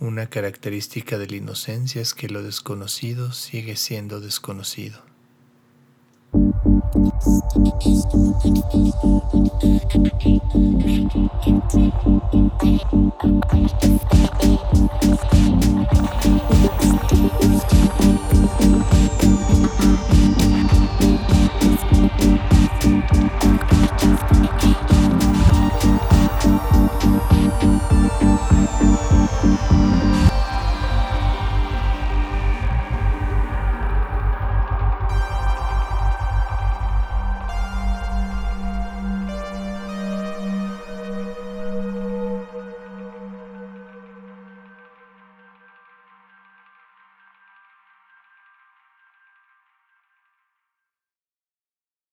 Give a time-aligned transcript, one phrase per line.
[0.00, 5.02] Una característica de la inocencia es que lo desconocido sigue siendo desconocido.